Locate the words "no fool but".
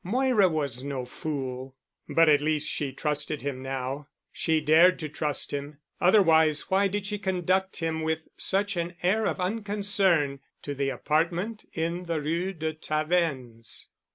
0.83-2.27